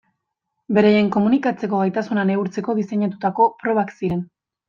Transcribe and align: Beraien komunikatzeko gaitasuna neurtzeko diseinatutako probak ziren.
Beraien 0.77 1.09
komunikatzeko 1.15 1.81
gaitasuna 1.83 2.25
neurtzeko 2.31 2.77
diseinatutako 2.81 3.49
probak 3.63 3.95
ziren. 4.01 4.27